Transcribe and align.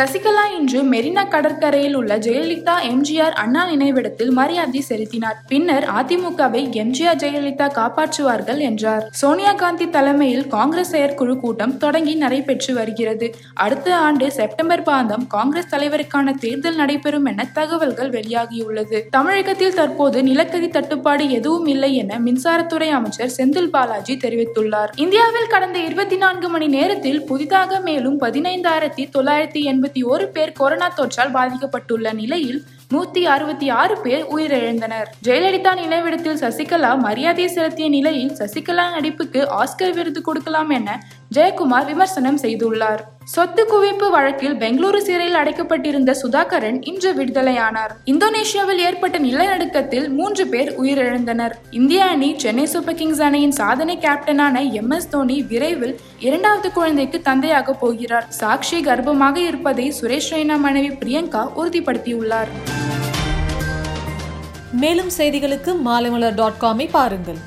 சசிகலா 0.00 0.42
இன்று 0.58 0.80
மெரினா 0.82 1.22
கடற்கரையில் 1.28 1.94
உள்ள 1.94 2.18
ஜெயலலிதா 2.18 2.74
எம்ஜிஆர் 2.90 3.34
அண்ணா 3.42 3.62
நினைவிடத்தில் 3.70 4.30
மரியாதை 4.30 4.80
செலுத்தினார். 4.80 5.42
பின்னர் 5.48 5.86
அதிமுகவை 5.98 6.62
எம்ஜிஆர் 6.82 7.18
ஜெயலலிதா 7.22 7.66
காப்பாற்றுவார்கள் 7.78 8.58
என்றார். 8.58 9.08
சோனியா 9.10 9.52
காந்தி 9.52 9.90
தலைமையில் 9.90 10.46
காங்கிரஸ் 10.46 10.90
செயற்குழு 10.90 11.34
கூட்டம் 11.40 11.76
தொடங்கி 11.76 12.14
நடைபெற்று 12.14 12.74
வருகிறது. 12.74 13.34
அடுத்த 13.54 13.96
ஆண்டு 13.96 14.30
செப்டம்பர் 14.30 14.84
மாதம் 14.86 15.26
காங்கிரஸ் 15.26 15.74
தலைவருக்கான 15.74 16.34
தேர்தல் 16.38 16.76
நடைபெறும் 16.76 17.24
என 17.24 17.46
தகவல்கள் 17.52 18.10
வெளியாகியுள்ளது. 18.10 19.00
தமிழகத்தில் 19.10 19.74
தற்போது 19.74 20.22
நிலக்கரி 20.22 20.68
தட்டுப்பாடு 20.68 21.30
எதுவும் 21.30 21.66
இல்லை 21.66 21.94
என 21.96 22.18
மின்சாரத்துறை 22.18 22.90
அமைச்சர் 22.90 23.36
செந்தில் 23.36 23.70
பாலாஜி 23.70 24.16
தெரிவித்துள்ளார். 24.24 24.92
இந்தியாவில் 24.96 25.52
கடந்த 25.56 25.78
இருபத்தி 25.78 26.16
நான்கு 26.16 26.48
மணி 26.48 26.66
நேரத்தில் 26.66 27.22
புதிதாக 27.24 27.80
மேலும் 27.80 28.20
பதினைந்தாயிரத்தி 28.20 29.08
தொள்ளாயிரத்தி 29.16 29.88
இருபத்தி 29.90 30.10
ஒரு 30.14 30.26
பேர் 30.34 30.50
கொரோனா 30.58 30.88
தொற்றால் 30.98 31.32
பாதிக்கப்பட்டுள்ள 31.36 32.08
நிலையில் 32.18 32.58
நூத்தி 32.92 33.22
அறுபத்தி 33.34 33.66
ஆறு 33.80 33.94
பேர் 34.04 34.24
உயிரிழந்தனர். 34.34 35.08
ஜெயலலிதா 35.26 35.72
நினைவிடத்தில் 35.80 36.40
சசிகலா 36.42 36.90
மரியாதை 37.06 37.46
செலுத்திய 37.54 37.86
நிலையில் 37.96 38.32
சசிகலா 38.40 38.84
நடிப்புக்கு 38.96 39.40
ஆஸ்கர் 39.60 39.94
விருது 39.98 40.20
கொடுக்கலாம் 40.28 40.70
என 40.78 40.98
ஜெயக்குமார் 41.34 41.84
விமர்சனம் 41.86 42.38
செய்துள்ளார். 42.42 43.02
சொத்து 43.24 43.62
குவிப்பு 43.72 44.10
வழக்கில் 44.10 44.54
பெங்களூரு 44.54 45.00
சிறையில் 45.08 45.36
அடைக்கப்பட்டிருந்த 45.40 46.14
சுதாகரன் 46.22 46.78
இன்று 46.90 47.10
விடுதலையானார். 47.18 47.92
இந்தோனேஷியாவில் 48.12 48.80
ஏற்பட்ட 48.86 49.18
நிலநடுக்கத்தில் 49.18 50.08
மூன்று 50.08 50.46
பேர் 50.46 50.70
உயிரிழந்தனர். 50.82 51.54
இந்திய 51.70 52.04
அணி 52.04 52.34
சென்னை 52.36 52.66
சூப்பர் 52.66 52.94
கிங்ஸ் 52.94 53.20
அணியின் 53.20 53.56
சாதனை 53.60 53.98
கேப்டனான 54.06 54.72
எம் 54.72 54.90
எஸ் 54.90 55.08
தோனி 55.08 55.42
விரைவில் 55.42 55.94
இரண்டாவது 56.18 56.72
குழந்தைக்கு 56.72 57.20
தந்தையாக 57.20 57.72
போகிறார். 57.72 58.26
சாக்ஷி 58.40 58.80
கர்ப்பமாக 58.88 59.36
இருப்பதை 59.36 59.94
சுரேஷ் 60.00 60.32
ரெய்னா 60.34 60.58
மனைவி 60.66 60.92
பிரியங்கா 61.04 61.44
உறுதிப்படுத்தியுள்ளார். 61.60 62.52
மேலும் 64.72 65.12
செய்திகளுக்கு 65.18 65.74
மாலைமலர் 65.84 66.34
டாட் 66.34 66.60
காமை 66.60 66.88
பாருங்கள். 66.90 67.40